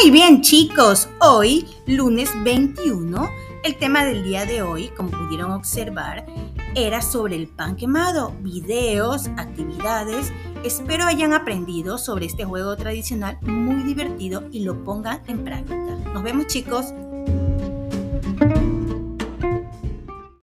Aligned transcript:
Muy 0.00 0.10
bien 0.10 0.40
chicos, 0.40 1.10
hoy, 1.20 1.66
lunes 1.86 2.30
21, 2.42 3.30
el 3.64 3.76
tema 3.76 4.06
del 4.06 4.24
día 4.24 4.46
de 4.46 4.62
hoy, 4.62 4.88
como 4.96 5.10
pudieron 5.10 5.50
observar, 5.50 6.24
era 6.74 7.02
sobre 7.02 7.36
el 7.36 7.48
pan 7.48 7.76
quemado, 7.76 8.32
videos, 8.40 9.26
actividades. 9.36 10.32
Espero 10.64 11.04
hayan 11.04 11.34
aprendido 11.34 11.98
sobre 11.98 12.24
este 12.24 12.46
juego 12.46 12.76
tradicional 12.76 13.36
muy 13.42 13.82
divertido 13.82 14.44
y 14.50 14.60
lo 14.60 14.82
pongan 14.84 15.20
en 15.26 15.44
práctica. 15.44 15.98
Nos 16.14 16.22
vemos 16.22 16.46
chicos. 16.46 16.94